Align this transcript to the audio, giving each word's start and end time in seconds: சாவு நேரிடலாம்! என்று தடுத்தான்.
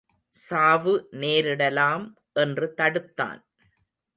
சாவு 0.35 0.93
நேரிடலாம்! 1.13 2.07
என்று 2.35 2.73
தடுத்தான். 2.77 3.41